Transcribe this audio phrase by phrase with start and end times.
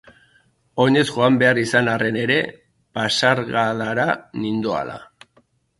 [0.85, 2.39] Oinez joan behar izan arren ere,
[3.01, 4.09] Pasargadara
[4.45, 4.99] nindoala.